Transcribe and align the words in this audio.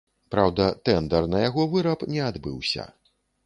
Праўда, 0.35 0.65
тэндар 0.89 1.29
на 1.35 1.43
яго 1.43 1.67
выраб 1.77 2.09
не 2.17 2.27
адбыўся. 2.33 2.91